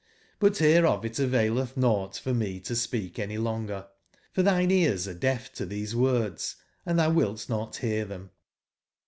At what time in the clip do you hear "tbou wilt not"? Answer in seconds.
6.97-7.77